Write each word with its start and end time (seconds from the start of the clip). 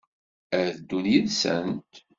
Ad 0.59 0.67
d-ddun 0.73 1.05
yid-sent? 1.11 1.91